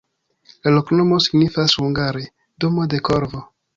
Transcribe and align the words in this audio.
La 0.63 0.71
loknomo 0.75 1.19
signifas 1.25 1.75
hungare: 1.83 2.25
domo 2.67 2.89
de 2.95 3.03
korvo. 3.11 3.45